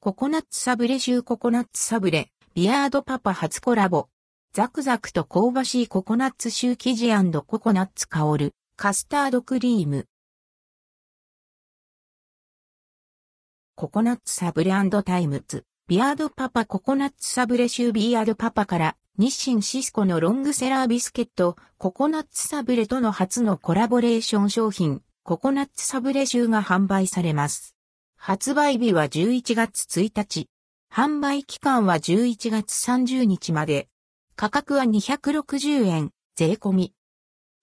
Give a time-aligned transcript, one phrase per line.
[0.00, 4.06] ココナッツサブレシューココナッツサブレ、ビアードパパ初コラボ。
[4.52, 7.10] ザクザクと香ばしいココナッツシュー生地
[7.44, 10.06] ココナッツ香る、カスタードクリーム。
[13.74, 14.70] ココナッツサブレ
[15.04, 27.74] タイムズ、ビアードパパココナッツサブレシュービアードパパから日清シスコのロングセラービスケット、ココナッツサブレとの初のコラボレーション商品、ココナッツサブレシューが販売されます。
[28.20, 30.48] 発売日は11月1日。
[30.92, 33.88] 販売期間は11月30日まで。
[34.36, 36.92] 価格は260円、税込み。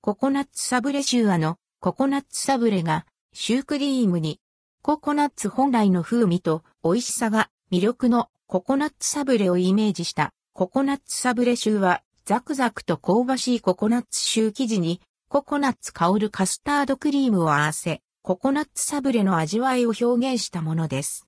[0.01, 1.57] ココナッツサブレシューアの。
[1.81, 3.05] ココナッツサブレが。
[3.33, 4.39] シュークリームに。
[4.81, 6.63] ココナッツ本来の風味と。
[6.83, 7.49] 美味しさが。
[7.71, 8.29] 魅力の。
[8.47, 10.31] ココナッツサブレをイメージした。
[10.53, 12.01] ココナッツサブレシューは。
[12.23, 15.01] ザクザクと香ばしいココナッツシュー生地に。
[15.27, 21.27] ココナッツ香るカスタードクリームを合わせ、ココナッツサブレの味わいを表現したものです。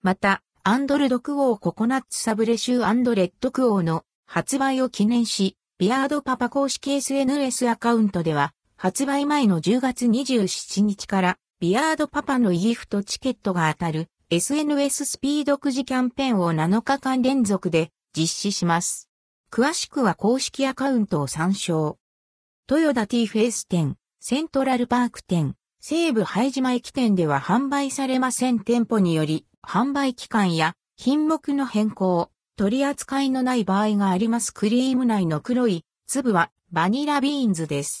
[0.00, 19.10] また、アンドルドクオーココナッツサブレシューレッドクオーの発売を記念し、ビアードパパ公式 SNS アカウントでは、発売前の10月27日から、ビアードパパの e ギフトチケットが当たる SNS スピードくじキャンペーンを7日間連続で実施します。
[19.50, 21.98] 詳しくは公式アカウントを参照。
[22.66, 37.98] トヨタ T フェイス店、セントラルパーク店、西武拝島駅店では販売されません店舗により、販売期間や品目の変更、取り扱いのない場合がありますクリーム内の黒い粒はバニラビーンズです。